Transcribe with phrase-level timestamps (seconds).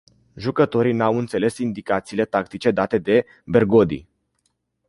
[0.35, 4.07] Jucătorii n-au înțeles indicațiile tactice date de Bergodi.